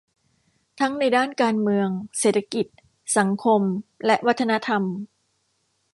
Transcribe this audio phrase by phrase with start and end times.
[0.79, 1.87] ทั้งในด้านการเมือง
[2.19, 2.65] เศรษฐกิจ
[3.17, 3.61] สังคม
[4.05, 4.83] และวัฒนธรรม